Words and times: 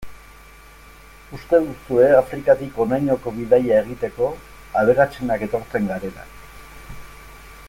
Uste 1.39 1.59
duzue 1.67 2.07
Afrikatik 2.21 2.81
honainoko 2.85 3.35
bidaia 3.37 3.77
egiteko, 3.85 4.33
aberatsenak 4.83 5.49
etortzen 5.49 5.91
garela. 5.95 6.29